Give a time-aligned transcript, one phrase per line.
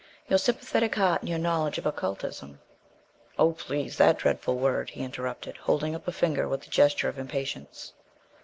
[0.27, 2.59] "Your sympathetic heart and your knowledge of occultism"
[3.37, 7.19] "Oh, please that dreadful word!" he interrupted, holding up a finger with a gesture of
[7.19, 7.93] impatience.